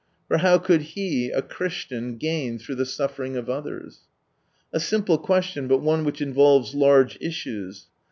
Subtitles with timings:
[0.27, 4.07] For how could he, a Christian, gain through the suffering of others?
[4.73, 7.85] A simple question, but one which involves large issues.